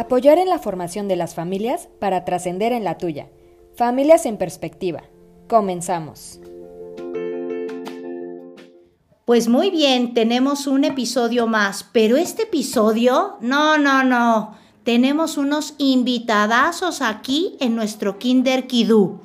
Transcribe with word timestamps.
Apoyar 0.00 0.38
en 0.38 0.48
la 0.48 0.58
formación 0.58 1.08
de 1.08 1.16
las 1.16 1.34
familias 1.34 1.90
para 1.98 2.24
trascender 2.24 2.72
en 2.72 2.84
la 2.84 2.96
tuya. 2.96 3.28
Familias 3.76 4.24
en 4.24 4.38
perspectiva. 4.38 5.02
Comenzamos. 5.46 6.40
Pues 9.26 9.48
muy 9.48 9.70
bien, 9.70 10.14
tenemos 10.14 10.66
un 10.66 10.84
episodio 10.84 11.46
más, 11.46 11.84
pero 11.92 12.16
este 12.16 12.44
episodio, 12.44 13.36
no, 13.42 13.76
no, 13.76 14.02
no, 14.02 14.56
tenemos 14.84 15.36
unos 15.36 15.74
invitadazos 15.76 17.02
aquí 17.02 17.58
en 17.60 17.76
nuestro 17.76 18.18
Kinder 18.18 18.66
Kidú, 18.66 19.20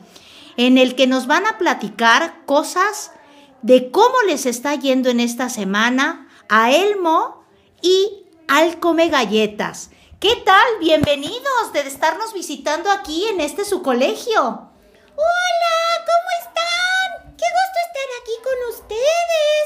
en 0.58 0.78
el 0.78 0.96
que 0.96 1.08
nos 1.08 1.26
van 1.26 1.46
a 1.46 1.58
platicar 1.58 2.44
cosas 2.46 3.14
de 3.62 3.92
cómo 3.92 4.16
les 4.28 4.46
está 4.46 4.76
yendo 4.76 5.08
en 5.08 5.22
esta 5.22 5.48
semana 5.48 6.28
a 6.50 6.74
Elmo 6.74 7.46
y 7.82 8.26
al 8.50 8.82
Come 8.82 9.08
Galletas. 9.08 9.92
¿Qué 10.20 10.38
tal? 10.46 10.80
Bienvenidos 10.80 11.74
de 11.74 11.82
estarnos 11.82 12.34
visitando 12.34 12.90
aquí 12.90 13.28
en 13.28 13.42
este 13.42 13.66
su 13.66 13.82
colegio. 13.82 14.42
Hola, 14.42 15.76
¿cómo 16.06 16.30
están? 16.40 17.36
Qué 17.36 17.46
gusto 17.52 17.78
estar 17.86 18.10
aquí 18.22 18.36
con 18.42 18.58
ustedes. 18.74 19.66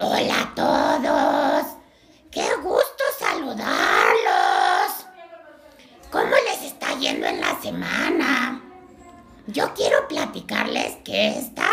Hola 0.00 0.42
a 0.42 0.54
todos. 0.54 1.64
Qué 2.30 2.54
gusto 2.62 3.04
saludarlos. 3.18 5.06
¿Cómo 6.10 6.34
les 6.44 6.62
está 6.70 6.92
yendo 6.98 7.26
en 7.26 7.40
la 7.40 7.58
semana? 7.62 8.62
Yo 9.46 9.72
quiero 9.72 10.06
platicarles 10.08 10.96
que 11.04 11.38
esta 11.38 11.70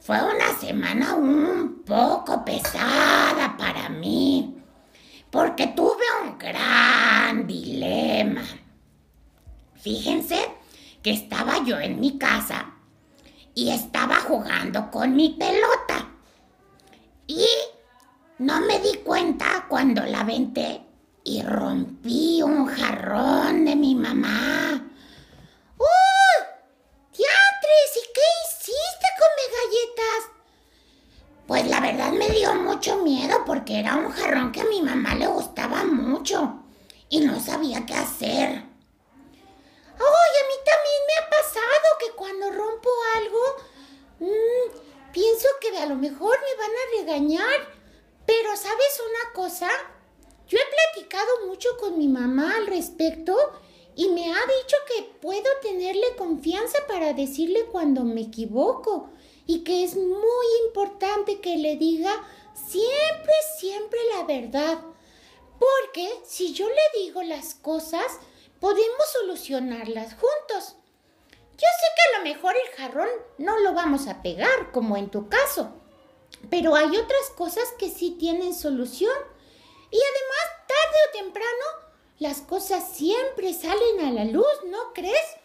fue 0.00 0.22
una 0.22 0.54
semana 0.58 1.14
un 1.14 1.84
poco 1.86 2.44
pesada 2.44 3.56
para 3.56 3.88
mí, 3.88 4.62
porque 5.30 5.68
tuve 5.68 6.03
gran 6.38 7.46
dilema. 7.46 8.42
Fíjense 9.76 10.38
que 11.02 11.12
estaba 11.12 11.62
yo 11.64 11.78
en 11.78 12.00
mi 12.00 12.18
casa 12.18 12.74
y 13.54 13.70
estaba 13.70 14.16
jugando 14.16 14.90
con 14.90 15.14
mi 15.14 15.30
pelota. 15.30 16.08
Y 17.26 17.46
no 18.38 18.60
me 18.60 18.80
di 18.80 18.98
cuenta 19.04 19.66
cuando 19.68 20.02
la 20.04 20.20
aventé 20.20 20.82
y 21.22 21.42
rompí 21.42 22.42
un 22.42 22.66
jarrón 22.66 23.64
de 23.64 23.76
mi 23.76 23.94
mamá. 23.94 24.90
¡Uh! 25.78 26.42
¡Diantres! 27.12 27.90
¿Y 27.96 28.12
qué 28.12 28.26
hiciste 28.44 29.06
come 29.20 29.44
galletas? 29.58 30.34
Pues 31.46 31.66
la 31.68 31.80
verdad 31.80 32.12
me 32.12 32.23
dio 32.34 32.54
mucho 32.54 32.96
miedo 32.98 33.44
porque 33.46 33.78
era 33.78 33.96
un 33.96 34.10
jarrón 34.10 34.50
que 34.50 34.60
a 34.60 34.64
mi 34.64 34.82
mamá 34.82 35.14
le 35.14 35.26
gustaba 35.26 35.84
mucho 35.84 36.64
y 37.08 37.20
no 37.20 37.38
sabía 37.40 37.86
qué 37.86 37.94
hacer. 37.94 38.48
¡Ay, 39.96 40.32
a 40.40 40.48
mí 40.48 40.56
también 40.64 41.00
me 41.06 41.14
ha 41.20 41.30
pasado 41.30 41.86
que 42.00 42.10
cuando 42.16 42.50
rompo 42.50 42.90
algo, 43.16 43.40
mmm, 44.18 45.12
pienso 45.12 45.46
que 45.60 45.78
a 45.78 45.86
lo 45.86 45.94
mejor 45.94 46.36
me 46.40 46.56
van 46.60 46.70
a 46.70 47.00
regañar. 47.00 47.74
Pero 48.26 48.56
¿sabes 48.56 49.00
una 49.00 49.32
cosa? 49.32 49.68
Yo 50.48 50.58
he 50.58 50.94
platicado 50.94 51.46
mucho 51.46 51.68
con 51.78 51.98
mi 51.98 52.08
mamá 52.08 52.56
al 52.56 52.66
respecto 52.66 53.36
y 53.94 54.08
me 54.08 54.32
ha 54.32 54.40
dicho 54.40 54.76
que 54.88 55.04
puedo 55.20 55.48
tenerle 55.62 56.16
confianza 56.16 56.78
para 56.88 57.12
decirle 57.12 57.66
cuando 57.66 58.02
me 58.02 58.22
equivoco 58.22 59.10
y 59.46 59.64
que 59.64 59.84
es 59.84 59.96
muy 59.96 60.46
importante 60.66 61.40
que 61.40 61.56
le 61.56 61.76
diga 61.76 62.12
siempre, 62.54 63.32
siempre 63.58 63.98
la 64.14 64.24
verdad. 64.24 64.78
Porque 65.58 66.20
si 66.24 66.52
yo 66.52 66.68
le 66.68 67.02
digo 67.02 67.22
las 67.22 67.54
cosas, 67.54 68.18
podemos 68.60 69.04
solucionarlas 69.20 70.14
juntos. 70.14 70.76
Yo 71.30 71.68
sé 71.80 71.86
que 71.96 72.16
a 72.16 72.18
lo 72.18 72.24
mejor 72.24 72.54
el 72.56 72.76
jarrón 72.76 73.08
no 73.38 73.58
lo 73.60 73.74
vamos 73.74 74.08
a 74.08 74.22
pegar, 74.22 74.72
como 74.72 74.96
en 74.96 75.10
tu 75.10 75.28
caso, 75.28 75.72
pero 76.50 76.74
hay 76.74 76.96
otras 76.96 77.30
cosas 77.36 77.72
que 77.78 77.90
sí 77.90 78.16
tienen 78.18 78.54
solución. 78.54 79.16
Y 79.90 79.96
además, 79.96 80.66
tarde 80.66 80.96
o 81.08 81.24
temprano, 81.24 81.64
las 82.18 82.40
cosas 82.40 82.92
siempre 82.92 83.54
salen 83.54 84.00
a 84.00 84.10
la 84.10 84.24
luz, 84.24 84.46
¿no 84.66 84.92
crees? 84.92 85.36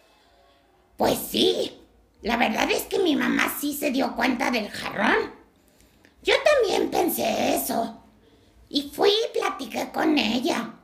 Pues 0.96 1.18
sí, 1.18 1.79
la 2.22 2.36
verdad 2.36 2.70
es 2.70 2.82
que 2.82 2.98
mi 2.98 3.16
mamá 3.16 3.52
sí 3.60 3.72
se 3.72 3.90
dio 3.90 4.14
cuenta 4.14 4.50
del 4.50 4.68
jarrón. 4.68 5.32
Yo 6.22 6.34
también 6.44 6.90
pensé 6.90 7.54
eso. 7.54 8.02
Y 8.68 8.90
fui 8.94 9.08
y 9.10 9.38
platiqué 9.38 9.90
con 9.90 10.18
ella. 10.18 10.74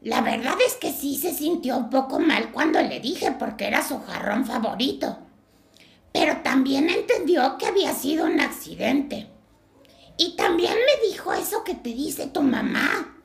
La 0.00 0.22
verdad 0.22 0.56
es 0.66 0.74
que 0.76 0.92
sí 0.92 1.16
se 1.16 1.34
sintió 1.34 1.76
un 1.76 1.90
poco 1.90 2.18
mal 2.18 2.50
cuando 2.50 2.80
le 2.80 3.00
dije 3.00 3.32
porque 3.32 3.66
era 3.66 3.86
su 3.86 4.00
jarrón 4.00 4.46
favorito. 4.46 5.18
Pero 6.12 6.38
también 6.38 6.88
entendió 6.88 7.58
que 7.58 7.66
había 7.66 7.92
sido 7.92 8.24
un 8.24 8.40
accidente. 8.40 9.28
Y 10.16 10.34
también 10.34 10.72
me 10.74 11.08
dijo 11.08 11.32
eso 11.32 11.62
que 11.62 11.74
te 11.74 11.90
dice 11.90 12.26
tu 12.26 12.42
mamá, 12.42 13.16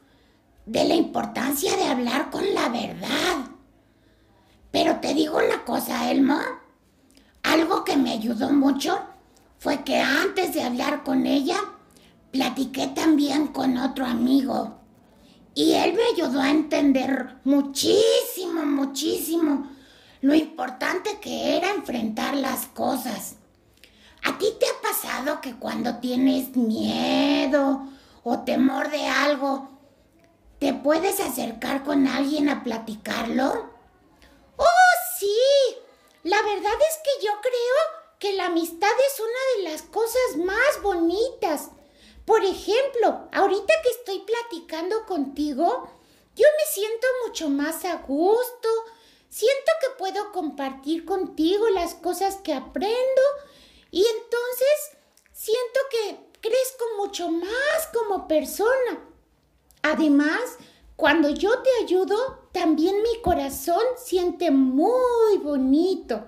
de 0.65 0.83
la 0.83 0.93
importancia 0.93 1.75
de 1.75 1.85
hablar 1.85 2.29
con 2.29 2.53
la 2.53 2.69
verdad. 2.69 3.49
Pero 4.71 4.99
te 4.99 5.13
digo 5.13 5.37
una 5.37 5.63
cosa, 5.63 6.11
Elmo. 6.11 6.39
Algo 7.53 7.83
que 7.83 7.95
me 7.97 8.13
ayudó 8.13 8.49
mucho 8.49 8.99
fue 9.59 9.83
que 9.83 9.99
antes 9.99 10.55
de 10.55 10.63
hablar 10.63 11.03
con 11.03 11.27
ella, 11.27 11.57
platiqué 12.31 12.87
también 12.87 13.49
con 13.49 13.77
otro 13.77 14.07
amigo. 14.07 14.79
Y 15.53 15.73
él 15.73 15.93
me 15.93 16.01
ayudó 16.15 16.41
a 16.41 16.49
entender 16.49 17.35
muchísimo, 17.43 18.65
muchísimo 18.65 19.67
lo 20.21 20.33
importante 20.33 21.19
que 21.19 21.55
era 21.55 21.69
enfrentar 21.69 22.35
las 22.35 22.65
cosas. 22.65 23.35
¿A 24.23 24.35
ti 24.39 24.47
te 24.59 24.65
ha 24.65 24.81
pasado 24.81 25.39
que 25.39 25.53
cuando 25.53 25.97
tienes 25.97 26.57
miedo 26.57 27.87
o 28.23 28.39
temor 28.39 28.89
de 28.89 29.05
algo, 29.05 29.69
te 30.57 30.73
puedes 30.73 31.19
acercar 31.19 31.83
con 31.83 32.07
alguien 32.07 32.49
a 32.49 32.63
platicarlo? 32.63 33.69
¡Oh, 34.57 34.65
sí! 35.19 35.82
La 36.23 36.41
verdad 36.41 36.73
es 36.89 36.97
que 37.03 37.25
yo 37.25 37.33
creo 37.41 38.17
que 38.17 38.33
la 38.33 38.45
amistad 38.45 38.91
es 39.11 39.19
una 39.19 39.57
de 39.57 39.71
las 39.71 39.81
cosas 39.81 40.37
más 40.37 40.81
bonitas. 40.81 41.69
Por 42.25 42.45
ejemplo, 42.45 43.27
ahorita 43.33 43.73
que 43.83 43.89
estoy 43.89 44.19
platicando 44.19 45.05
contigo, 45.05 45.89
yo 46.35 46.45
me 46.57 46.73
siento 46.73 47.07
mucho 47.27 47.49
más 47.49 47.83
a 47.83 47.97
gusto, 47.97 48.69
siento 49.29 49.71
que 49.81 49.97
puedo 49.97 50.31
compartir 50.31 51.03
contigo 51.03 51.67
las 51.69 51.95
cosas 51.95 52.37
que 52.37 52.53
aprendo 52.53 53.21
y 53.91 54.05
entonces 54.05 54.97
siento 55.33 55.79
que 55.91 56.17
crezco 56.39 56.85
mucho 56.97 57.29
más 57.29 57.87
como 57.93 58.29
persona. 58.29 59.05
Además, 59.81 60.39
cuando 61.03 61.31
yo 61.31 61.59
te 61.59 61.69
ayudo, 61.83 62.15
también 62.53 63.01
mi 63.03 63.21
corazón 63.21 63.83
siente 63.97 64.51
muy 64.51 65.37
bonito. 65.43 66.23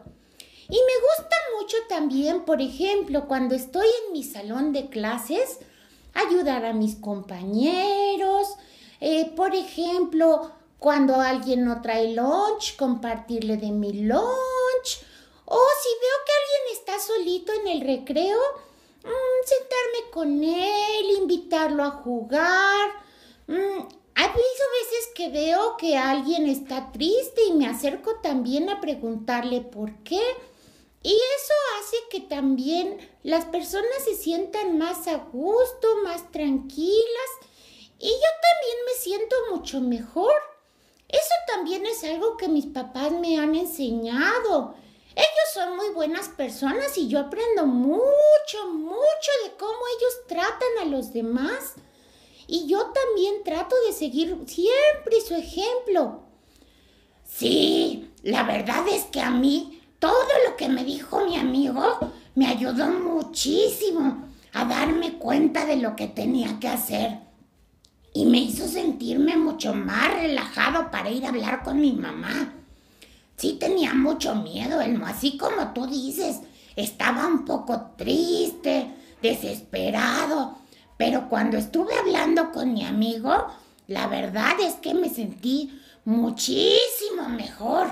Y 0.68 0.76
me 0.76 0.96
gusta 1.00 1.36
mucho 1.58 1.78
también, 1.88 2.44
por 2.44 2.62
ejemplo, 2.62 3.26
cuando 3.26 3.56
estoy 3.56 3.88
en 3.88 4.12
mi 4.12 4.22
salón 4.22 4.74
de 4.74 4.90
clases, 4.90 5.60
ayudar 6.14 6.66
a 6.66 6.74
mis 6.74 6.96
compañeros. 6.96 8.50
Eh, 9.00 9.32
por 9.34 9.56
ejemplo, 9.56 10.52
cuando 10.78 11.22
alguien 11.22 11.64
no 11.64 11.82
trae 11.82 12.14
lunch, 12.14 12.76
compartirle 12.76 13.56
de 13.56 13.72
mi 13.72 13.94
lunch. 13.94 15.06
O 15.46 15.68
si 15.84 15.90
veo 16.02 16.18
que 16.26 16.34
alguien 16.34 16.74
está 16.74 17.00
solito 17.00 17.54
en 17.54 17.68
el 17.70 17.80
recreo, 17.80 18.40
mm, 19.06 19.46
sentarme 19.46 20.12
con 20.12 20.44
él, 20.44 21.18
invitarlo 21.18 21.82
a 21.82 21.92
jugar. 21.92 22.90
Hay 24.16 24.28
veces 24.28 25.10
que 25.14 25.30
veo 25.30 25.78
que 25.78 25.98
alguien 25.98 26.48
está 26.48 26.92
triste 26.92 27.44
y 27.48 27.54
me 27.54 27.68
acerco 27.68 28.16
también 28.22 28.70
a 28.70 28.82
preguntarle 28.82 29.62
por 29.62 29.94
qué. 30.04 30.22
Y 31.04 31.14
eso 31.14 31.54
hace 31.80 31.98
que 32.10 32.22
también 32.22 32.98
las 33.24 33.46
personas 33.46 34.04
se 34.04 34.16
sientan 34.16 34.78
más 34.78 35.08
a 35.08 35.18
gusto, 35.18 35.88
más 36.04 36.32
tranquilas. 36.32 37.30
Y 38.00 38.08
yo 38.08 38.30
también 38.42 38.78
me 38.86 38.94
siento 39.00 39.36
mucho 39.52 39.82
mejor. 39.82 40.34
Eso 41.08 41.36
también 41.48 41.86
es 41.86 42.04
algo 42.04 42.38
que 42.38 42.48
mis 42.48 42.66
papás 42.66 43.12
me 43.12 43.38
han 43.38 43.56
enseñado. 43.56 44.76
Ellos 45.16 45.54
son 45.54 45.76
muy 45.78 45.90
buenas 45.90 46.30
personas 46.30 46.98
y 46.98 47.08
yo 47.08 47.20
aprendo 47.20 47.66
mucho, 47.66 48.68
mucho 48.74 49.32
de 49.46 49.56
cómo 49.58 49.80
ellos 49.98 50.28
tratan 50.28 50.78
a 50.82 50.86
los 50.86 51.14
demás. 51.14 51.76
Y 52.48 52.68
yo 52.68 52.92
también 52.92 53.44
trato 53.44 53.76
de 53.88 53.94
seguir 53.94 54.38
siempre 54.46 55.22
su 55.28 55.36
ejemplo. 55.36 56.22
Sí, 57.24 58.12
la 58.24 58.44
verdad 58.44 58.86
es 58.92 59.06
que 59.06 59.20
a 59.22 59.32
mí 59.32 59.82
todo 60.00 60.28
lo 60.48 60.56
que 60.56 60.70
me 60.70 60.84
dijo 60.84 61.26
mi 61.26 61.38
amigo 61.38 61.84
me 62.36 62.48
ayudó 62.48 62.88
muchísimo 62.88 64.28
a 64.54 64.66
darme 64.66 65.14
cuenta 65.18 65.66
de 65.66 65.78
lo 65.78 65.96
que 65.96 66.08
tenía 66.08 66.60
que 66.60 66.68
hacer. 66.68 67.20
y 68.14 68.26
me 68.26 68.38
hizo 68.40 68.66
sentirme 68.68 69.36
mucho 69.36 69.74
más 69.74 70.14
relajado 70.14 70.90
para 70.90 71.10
ir 71.12 71.26
a 71.26 71.30
hablar 71.30 71.64
con 71.64 71.82
mi 71.82 71.92
mamá. 71.92 72.54
Sí 73.36 73.58
tenía 73.60 73.94
mucho 73.94 74.34
miedo, 74.36 74.80
Elmo, 74.80 75.06
así 75.06 75.38
como 75.38 75.74
tú 75.74 75.86
dices, 75.86 76.40
estaba 76.78 77.28
un 77.28 77.44
poco 77.44 77.92
triste, 77.98 78.88
desesperado, 79.22 80.60
pero 80.98 81.28
cuando 81.30 81.58
estuve 81.58 81.94
hablando 81.96 82.52
con 82.52 82.74
mi 82.74 82.86
amigo, 82.86 83.48
la 83.88 84.08
verdad 84.08 84.60
es 84.60 84.76
que 84.76 84.94
me 84.94 85.10
sentí 85.10 85.82
muchísimo 86.06 87.30
mejor. 87.30 87.88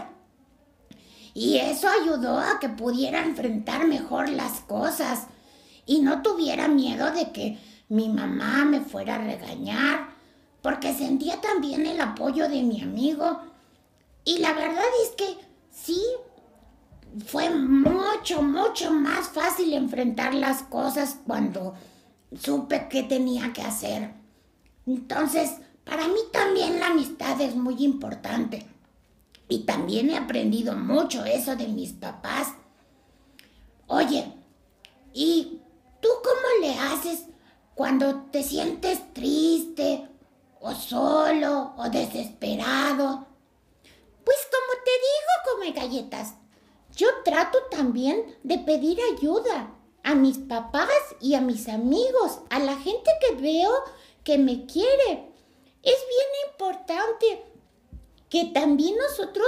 Y 1.34 1.58
eso 1.58 1.88
ayudó 1.90 2.40
a 2.40 2.60
que 2.60 2.70
pudiera 2.70 3.24
enfrentar 3.24 3.88
mejor 3.88 4.30
las 4.30 4.62
cosas 4.62 5.28
y 5.86 6.00
no 6.00 6.22
tuviera 6.22 6.68
miedo 6.68 7.12
de 7.12 7.32
que 7.32 7.58
mi 7.90 8.10
mamá 8.10 8.66
me 8.66 8.80
fuera 8.80 9.16
a 9.16 9.20
regañar, 9.20 10.10
porque 10.62 10.94
sentía 10.94 11.42
también 11.42 11.86
el 11.86 12.00
apoyo 12.00 12.48
de 12.48 12.64
mi 12.64 12.82
amigo. 12.82 13.42
Y 14.24 14.38
la 14.40 14.54
verdad 14.54 14.84
es 15.04 15.10
que 15.16 15.38
sí, 15.70 16.02
fue 17.26 17.50
mucho, 17.50 18.42
mucho 18.42 18.92
más 18.92 19.28
fácil 19.28 19.74
enfrentar 19.74 20.34
las 20.34 20.64
cosas 20.64 21.18
cuando 21.28 21.76
supe 22.40 22.88
qué 22.90 23.04
tenía 23.04 23.54
que 23.54 23.62
hacer. 23.62 24.14
Entonces, 24.86 25.52
para 25.84 26.08
mí 26.08 26.20
también 26.32 26.80
la 26.80 26.88
amistad 26.88 27.40
es 27.42 27.56
muy 27.56 27.84
importante. 27.84 28.66
Y 29.48 29.60
también 29.66 30.10
he 30.10 30.18
aprendido 30.18 30.76
mucho 30.76 31.26
eso 31.26 31.56
de 31.56 31.68
mis 31.68 31.92
papás. 31.94 32.54
Oye, 33.88 34.34
¿y 35.14 35.62
tú 36.00 36.10
cómo 36.24 36.62
le 36.62 36.74
haces 36.80 37.26
cuando 37.76 38.24
te 38.32 38.44
sientes 38.44 39.14
triste 39.14 40.08
o 40.60 40.74
solo 40.74 41.74
o 41.78 41.90
desesperado? 41.90 43.28
Pues 44.24 44.38
como 44.50 44.84
te 44.84 44.92
digo, 44.92 45.52
come 45.52 45.72
galletas. 45.72 46.36
Yo 46.96 47.08
trato 47.26 47.58
también 47.70 48.38
de 48.44 48.60
pedir 48.60 49.00
ayuda 49.16 49.76
a 50.04 50.16
mis 50.16 50.38
papás 50.38 50.90
y 51.22 51.36
a 51.36 51.42
mis 51.42 51.70
amigos, 51.70 52.40
a 52.50 52.60
la 52.60 52.76
gente 52.76 53.10
que 53.22 53.36
veo 53.36 53.72
que 54.24 54.38
me 54.38 54.66
quiere. 54.66 55.32
Es 55.82 55.98
bien 56.08 56.52
importante 56.52 57.46
que 58.30 58.46
también 58.54 58.98
nosotros 58.98 59.48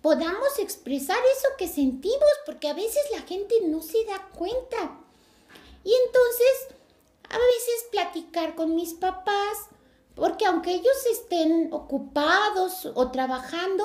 podamos 0.00 0.58
expresar 0.58 1.18
eso 1.36 1.48
que 1.58 1.68
sentimos, 1.68 2.28
porque 2.46 2.68
a 2.68 2.74
veces 2.74 3.02
la 3.12 3.22
gente 3.22 3.60
no 3.62 3.82
se 3.82 4.04
da 4.04 4.28
cuenta. 4.36 4.98
Y 5.84 5.92
entonces, 6.06 6.76
a 7.28 7.38
veces 7.38 7.88
platicar 7.90 8.54
con 8.54 8.74
mis 8.74 8.94
papás, 8.94 9.68
porque 10.14 10.46
aunque 10.46 10.72
ellos 10.72 11.06
estén 11.10 11.72
ocupados 11.72 12.88
o 12.94 13.10
trabajando, 13.10 13.84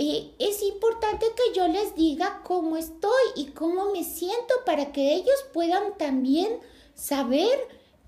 eh, 0.00 0.32
es 0.38 0.62
importante 0.62 1.26
que 1.34 1.52
yo 1.56 1.66
les 1.66 1.96
diga 1.96 2.42
cómo 2.44 2.76
estoy 2.76 3.24
y 3.34 3.46
cómo 3.46 3.90
me 3.90 4.04
siento 4.04 4.54
para 4.64 4.92
que 4.92 5.12
ellos 5.14 5.44
puedan 5.52 5.98
también 5.98 6.60
saber 6.94 7.58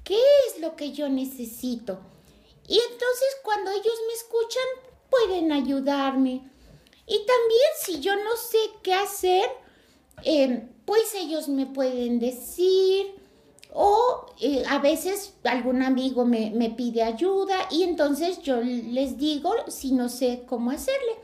qué 0.05 0.21
es 0.47 0.61
lo 0.61 0.77
que 0.77 0.93
yo 0.93 1.09
necesito. 1.09 1.99
Y 2.69 2.75
entonces 2.75 3.29
cuando 3.43 3.73
ellos 3.73 3.99
me 4.07 4.13
escuchan, 4.13 4.63
pueden 5.11 5.51
ayudarme. 5.51 6.49
Y 7.09 7.27
también 7.27 7.71
si 7.83 7.99
yo 7.99 8.15
no 8.15 8.37
sé 8.37 8.59
qué 8.85 8.95
hacer, 8.95 9.51
eh, 10.23 10.69
pues 10.85 11.13
ellos 11.17 11.49
me 11.49 11.67
pueden 11.67 12.21
decir, 12.21 13.17
o 13.75 14.27
eh, 14.41 14.63
a 14.69 14.79
veces 14.79 15.35
algún 15.43 15.83
amigo 15.83 16.25
me, 16.25 16.53
me, 16.53 16.71
pide 16.71 17.03
ayuda 17.03 17.67
y 17.69 17.83
entonces 17.83 18.43
yo 18.43 18.61
les 18.61 19.19
digo 19.19 19.53
si 19.67 19.91
no 19.91 20.09
sé 20.09 20.45
cómo 20.47 20.71
hacerle. 20.71 21.19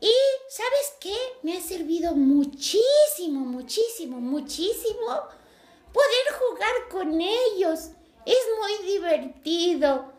Y 0.00 0.12
¿sabes 0.48 0.94
qué? 1.00 1.16
Me 1.42 1.56
ha 1.56 1.60
servido 1.60 2.14
muchísimo, 2.14 3.40
muchísimo, 3.40 4.20
muchísimo 4.20 5.06
poder 5.92 6.38
jugar 6.38 6.88
con 6.90 7.20
ellos. 7.20 7.90
Es 8.24 8.38
muy 8.60 8.86
divertido. 8.92 10.12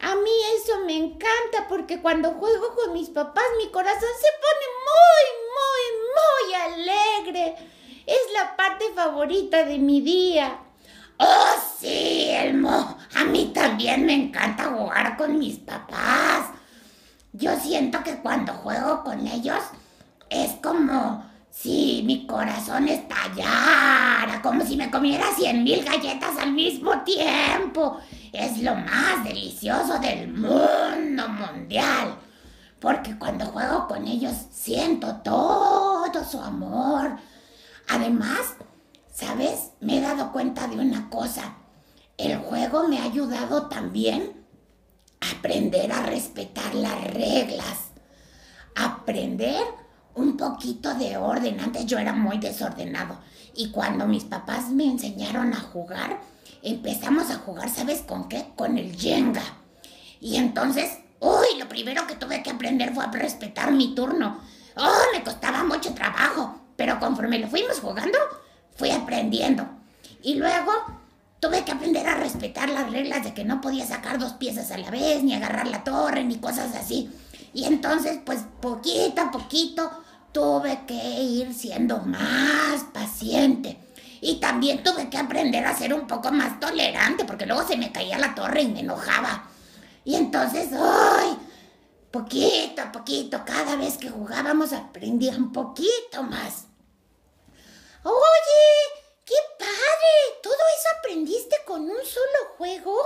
A 0.00 0.14
mí 0.14 0.30
eso 0.54 0.80
me 0.84 0.96
encanta 0.96 1.66
porque 1.68 2.00
cuando 2.00 2.32
juego 2.32 2.74
con 2.74 2.92
mis 2.92 3.08
papás 3.08 3.44
mi 3.58 3.70
corazón 3.70 4.10
se 4.20 4.28
pone 4.44 4.66
muy, 4.92 5.24
muy, 5.56 5.86
muy 6.14 6.54
alegre. 6.54 7.56
Es 8.06 8.32
la 8.32 8.56
parte 8.56 8.92
favorita 8.94 9.64
de 9.64 9.78
mi 9.78 10.00
día. 10.00 10.60
Oh, 11.18 11.54
sí, 11.80 12.28
Elmo. 12.30 12.98
A 13.14 13.24
mí 13.24 13.52
también 13.54 14.04
me 14.04 14.12
encanta 14.12 14.66
jugar 14.66 15.16
con 15.16 15.38
mis 15.38 15.56
papás. 15.58 16.50
Yo 17.36 17.58
siento 17.58 18.02
que 18.02 18.16
cuando 18.18 18.52
juego 18.52 19.04
con 19.04 19.26
ellos 19.26 19.62
es 20.28 20.52
como 20.62 21.24
si 21.50 22.02
mi 22.06 22.26
corazón 22.26 22.88
estallara, 22.88 24.40
como 24.42 24.64
si 24.64 24.76
me 24.76 24.90
comiera 24.90 25.26
cien 25.36 25.64
mil 25.64 25.84
galletas 25.84 26.36
al 26.38 26.52
mismo 26.52 27.02
tiempo. 27.02 27.98
Es 28.32 28.58
lo 28.62 28.74
más 28.74 29.24
delicioso 29.24 29.98
del 29.98 30.28
mundo 30.28 31.28
mundial. 31.28 32.18
Porque 32.80 33.18
cuando 33.18 33.46
juego 33.46 33.86
con 33.88 34.06
ellos 34.06 34.34
siento 34.50 35.16
todo 35.16 36.24
su 36.24 36.40
amor. 36.40 37.16
Además, 37.88 38.56
¿Sabes? 39.16 39.70
Me 39.80 39.96
he 39.96 40.00
dado 40.02 40.30
cuenta 40.30 40.68
de 40.68 40.76
una 40.76 41.08
cosa. 41.08 41.54
El 42.18 42.36
juego 42.36 42.86
me 42.86 42.98
ha 42.98 43.04
ayudado 43.04 43.66
también 43.66 44.45
aprender 45.32 45.92
a 45.92 46.02
respetar 46.02 46.74
las 46.74 47.02
reglas. 47.12 47.90
Aprender 48.74 49.62
un 50.14 50.36
poquito 50.36 50.94
de 50.94 51.16
orden. 51.16 51.60
Antes 51.60 51.86
yo 51.86 51.98
era 51.98 52.12
muy 52.12 52.38
desordenado. 52.38 53.18
Y 53.54 53.70
cuando 53.70 54.06
mis 54.06 54.24
papás 54.24 54.68
me 54.68 54.84
enseñaron 54.84 55.52
a 55.54 55.60
jugar, 55.60 56.20
empezamos 56.62 57.30
a 57.30 57.36
jugar, 57.36 57.70
¿sabes 57.70 58.02
con 58.02 58.28
qué? 58.28 58.46
Con 58.56 58.76
el 58.76 58.94
Jenga. 58.96 59.42
Y 60.20 60.36
entonces, 60.36 60.98
uy, 61.20 61.58
lo 61.58 61.68
primero 61.68 62.06
que 62.06 62.16
tuve 62.16 62.42
que 62.42 62.50
aprender 62.50 62.92
fue 62.94 63.04
a 63.04 63.10
respetar 63.10 63.72
mi 63.72 63.94
turno. 63.94 64.40
Oh, 64.76 65.02
me 65.14 65.22
costaba 65.22 65.64
mucho 65.64 65.94
trabajo. 65.94 66.60
Pero 66.76 66.98
conforme 67.00 67.38
lo 67.38 67.48
fuimos 67.48 67.80
jugando, 67.80 68.18
fui 68.74 68.90
aprendiendo. 68.90 69.66
Y 70.22 70.34
luego 70.34 70.72
tuve 71.40 71.64
que 71.64 71.72
aprender 71.72 72.06
a 72.06 72.16
respetar 72.16 72.68
las 72.68 72.90
reglas 72.90 73.24
de 73.24 73.34
que 73.34 73.44
no 73.44 73.60
podía 73.60 73.86
sacar 73.86 74.18
dos 74.18 74.34
piezas 74.34 74.70
a 74.70 74.78
la 74.78 74.90
vez, 74.90 75.22
ni 75.22 75.34
agarrar 75.34 75.66
la 75.66 75.84
torre, 75.84 76.24
ni 76.24 76.38
cosas 76.38 76.74
así. 76.74 77.10
Y 77.52 77.64
entonces, 77.64 78.18
pues 78.24 78.40
poquito 78.60 79.22
a 79.22 79.30
poquito, 79.30 79.90
tuve 80.32 80.80
que 80.86 80.94
ir 80.94 81.54
siendo 81.54 81.98
más 82.00 82.84
paciente. 82.92 83.78
Y 84.20 84.36
también 84.36 84.82
tuve 84.82 85.08
que 85.08 85.18
aprender 85.18 85.64
a 85.64 85.76
ser 85.76 85.94
un 85.94 86.06
poco 86.06 86.32
más 86.32 86.58
tolerante, 86.58 87.24
porque 87.24 87.46
luego 87.46 87.66
se 87.66 87.76
me 87.76 87.92
caía 87.92 88.18
la 88.18 88.34
torre 88.34 88.62
y 88.62 88.68
me 88.68 88.80
enojaba. 88.80 89.48
Y 90.04 90.14
entonces, 90.14 90.70
¡ay! 90.72 91.36
Poquito 92.10 92.82
a 92.82 92.92
poquito, 92.92 93.44
cada 93.44 93.76
vez 93.76 93.98
que 93.98 94.08
jugábamos 94.08 94.72
aprendía 94.72 95.36
un 95.36 95.52
poquito 95.52 96.22
más. 96.22 96.66
Oye, 98.02 99.05
qué 99.26 99.34
padre. 99.58 100.40
¿Todo 100.42 100.54
eso 100.54 100.88
aprendiste 100.98 101.56
con 101.66 101.82
un 101.82 102.04
solo 102.04 102.54
juego? 102.56 102.96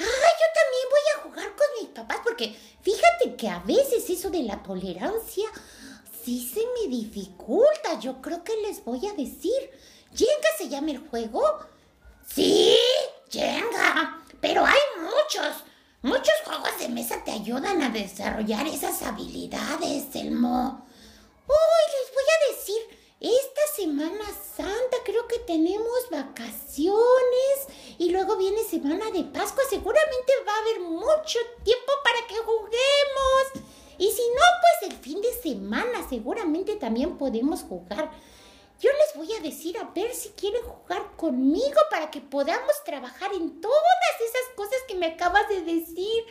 Ah, 0.00 0.30
yo 0.40 0.46
también 0.54 0.86
voy 0.90 1.06
a 1.14 1.22
jugar 1.22 1.56
con 1.56 1.66
mis 1.80 1.90
papás 1.90 2.20
porque 2.24 2.56
fíjate 2.82 3.36
que 3.36 3.48
a 3.48 3.58
veces 3.60 4.08
eso 4.08 4.30
de 4.30 4.42
la 4.42 4.62
tolerancia 4.62 5.48
sí 6.24 6.48
se 6.52 6.60
me 6.60 6.88
dificulta. 6.88 7.98
Yo 8.00 8.20
creo 8.22 8.42
que 8.42 8.56
les 8.56 8.84
voy 8.84 9.06
a 9.06 9.12
decir. 9.12 9.70
¿Jenga 10.14 10.48
se 10.56 10.68
llama 10.68 10.92
el 10.92 10.98
juego? 10.98 11.42
Sí, 12.26 12.76
Jenga. 13.30 14.24
Pero 14.40 14.64
hay 14.64 14.80
muchos. 15.00 15.64
Muchos 16.00 16.34
juegos 16.44 16.78
de 16.78 16.88
mesa 16.88 17.22
te 17.24 17.32
ayudan 17.32 17.82
a 17.82 17.90
desarrollar 17.90 18.66
esas 18.68 19.02
habilidades, 19.02 20.14
Elmo. 20.14 20.86
Uy, 21.48 21.84
les 21.92 22.14
voy 22.14 22.24
a 22.24 22.56
decir. 22.56 22.98
Esta 23.20 23.60
Semana 23.74 24.24
tenemos 25.48 26.10
vacaciones 26.10 27.56
y 27.96 28.10
luego 28.10 28.36
viene 28.36 28.62
Semana 28.64 29.10
de 29.10 29.24
Pascua. 29.24 29.62
Seguramente 29.70 30.32
va 30.46 30.52
a 30.52 30.58
haber 30.58 30.80
mucho 30.80 31.38
tiempo 31.64 31.92
para 32.04 32.26
que 32.26 32.34
juguemos. 32.36 33.66
Y 33.96 34.10
si 34.10 34.28
no, 34.28 34.42
pues 34.60 34.92
el 34.92 34.98
fin 34.98 35.22
de 35.22 35.32
semana 35.32 36.06
seguramente 36.06 36.76
también 36.76 37.16
podemos 37.16 37.62
jugar. 37.62 38.10
Yo 38.78 38.90
les 38.90 39.16
voy 39.16 39.34
a 39.36 39.40
decir 39.40 39.78
a 39.78 39.84
ver 39.84 40.14
si 40.14 40.28
quieren 40.30 40.62
jugar 40.64 41.16
conmigo 41.16 41.80
para 41.90 42.10
que 42.10 42.20
podamos 42.20 42.84
trabajar 42.84 43.32
en 43.32 43.62
todas 43.62 44.14
esas 44.20 44.54
cosas 44.54 44.78
que 44.86 44.96
me 44.96 45.06
acabas 45.06 45.48
de 45.48 45.62
decir. 45.62 46.24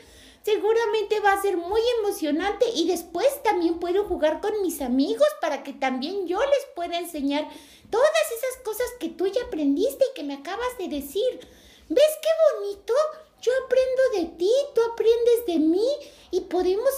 Seguramente 0.48 1.20
va 1.20 1.34
a 1.34 1.42
ser 1.42 1.58
muy 1.58 1.82
emocionante 2.00 2.70
y 2.74 2.88
después 2.88 3.44
también 3.44 3.80
puedo 3.80 4.06
jugar 4.06 4.40
con 4.40 4.62
mis 4.62 4.80
amigos 4.80 5.28
para 5.42 5.62
que 5.62 5.74
también 5.74 6.26
yo 6.26 6.40
les 6.40 6.66
pueda 6.74 6.98
enseñar 6.98 7.46
todas 7.90 8.32
esas 8.38 8.64
cosas 8.64 8.88
que 8.98 9.10
tú 9.10 9.28
ya 9.28 9.42
aprendiste 9.44 10.06
y 10.06 10.14
que 10.16 10.24
me 10.24 10.36
acabas 10.36 10.78
de 10.80 10.88
decir. 10.88 11.46
¿Ves 11.90 12.18
qué 12.22 12.30
bonito? 12.62 12.94
Yo 13.42 13.52
aprendo 13.66 14.02
de 14.30 14.38
ti, 14.38 14.52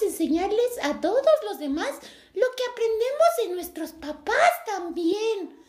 enseñarles 0.04 0.78
a 0.84 1.02
todos 1.02 1.24
los 1.46 1.58
demás 1.58 1.90
lo 2.36 2.46
que 2.56 2.64
aprendemos 2.72 3.30
de 3.42 3.56
nuestros 3.56 3.94
papás 3.94 4.52
también. 4.68 5.60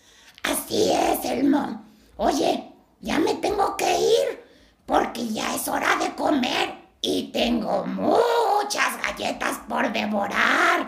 Así 0.42 0.92
es, 0.92 1.25
Elmo. 1.25 1.82
Oye, 2.18 2.75
ya 3.00 3.18
me 3.18 3.37
tengo 3.37 3.75
que 3.78 3.99
ir 3.99 4.44
porque 4.84 5.26
ya 5.28 5.54
es 5.54 5.66
hora 5.66 5.96
de 5.96 6.14
comer 6.14 6.79
y 7.02 7.33
tengo 7.33 7.85
muchas 7.85 9.00
galletas 9.02 9.59
por 9.69 9.92
devorar. 9.92 10.80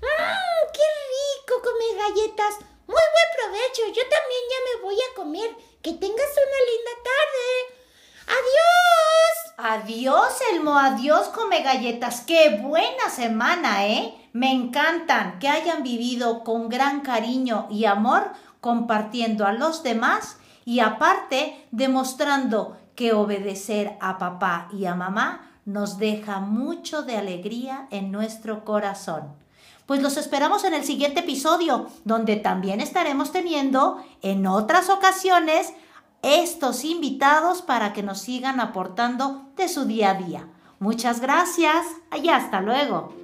¡Mmm, 0.00 0.66
qué 0.72 0.88
rico 1.10 1.62
comer 1.62 1.96
galletas! 2.08 2.54
Muy 2.86 2.96
buen 2.96 3.30
provecho. 3.36 3.86
Yo 3.86 4.02
también 4.02 4.42
ya 4.50 4.60
me 4.66 4.82
voy 4.82 4.96
a 4.96 5.14
comer. 5.14 5.50
Que 5.82 5.92
tengas 5.92 6.30
una 6.36 6.60
linda 6.70 6.94
tarde. 7.04 7.46
¡Adiós! 8.38 9.30
Adiós, 9.56 10.40
Elmo. 10.52 10.78
Adiós, 10.78 11.28
come 11.28 11.62
galletas. 11.62 12.22
Qué 12.22 12.58
buena 12.60 13.08
semana, 13.10 13.86
¿eh? 13.86 14.14
Me 14.32 14.52
encantan 14.52 15.38
que 15.38 15.48
hayan 15.48 15.82
vivido 15.82 16.44
con 16.44 16.68
gran 16.68 17.00
cariño 17.00 17.66
y 17.70 17.84
amor 17.86 18.32
compartiendo 18.60 19.46
a 19.46 19.52
los 19.52 19.82
demás 19.82 20.36
y 20.64 20.80
aparte 20.80 21.66
demostrando 21.70 22.76
que 23.00 23.14
obedecer 23.14 23.96
a 23.98 24.18
papá 24.18 24.68
y 24.74 24.84
a 24.84 24.94
mamá 24.94 25.50
nos 25.64 25.96
deja 25.96 26.38
mucho 26.38 27.00
de 27.00 27.16
alegría 27.16 27.88
en 27.90 28.12
nuestro 28.12 28.62
corazón. 28.62 29.22
Pues 29.86 30.02
los 30.02 30.18
esperamos 30.18 30.64
en 30.64 30.74
el 30.74 30.84
siguiente 30.84 31.20
episodio, 31.20 31.86
donde 32.04 32.36
también 32.36 32.82
estaremos 32.82 33.32
teniendo 33.32 34.04
en 34.20 34.46
otras 34.46 34.90
ocasiones 34.90 35.72
estos 36.20 36.84
invitados 36.84 37.62
para 37.62 37.94
que 37.94 38.02
nos 38.02 38.18
sigan 38.18 38.60
aportando 38.60 39.46
de 39.56 39.68
su 39.68 39.86
día 39.86 40.10
a 40.10 40.14
día. 40.16 40.48
Muchas 40.78 41.22
gracias 41.22 41.86
y 42.22 42.28
hasta 42.28 42.60
luego. 42.60 43.14